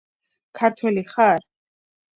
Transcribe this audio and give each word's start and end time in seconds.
ქართველი 0.61 1.05
ხარ? 1.13 1.49